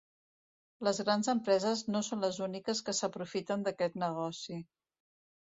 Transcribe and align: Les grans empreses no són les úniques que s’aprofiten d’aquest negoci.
Les 0.87 1.01
grans 1.09 1.27
empreses 1.33 1.83
no 1.95 2.01
són 2.09 2.25
les 2.27 2.39
úniques 2.47 2.83
que 2.89 2.97
s’aprofiten 3.01 3.67
d’aquest 3.69 4.01
negoci. 4.09 4.59